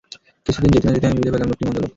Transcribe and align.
কিছুদিন 0.45 0.71
যেতে 0.75 0.87
না 0.87 0.93
যেতেই 0.95 1.11
আমি 1.11 1.19
বুঝে 1.21 1.31
ফেললাম, 1.33 1.49
লোকটি 1.51 1.63
মন্দ 1.65 1.77
লোক। 1.81 1.89